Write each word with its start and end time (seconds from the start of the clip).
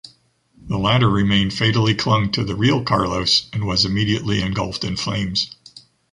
The 0.57 0.79
latter 0.79 1.07
remained 1.07 1.53
fatally 1.53 1.93
clung 1.93 2.31
to 2.31 2.43
the 2.43 2.55
“Real 2.55 2.83
Carlos” 2.83 3.47
and 3.53 3.65
was 3.67 3.85
immediately 3.85 4.41
engulfed 4.41 4.83
in 4.83 4.97
flames. 4.97 5.51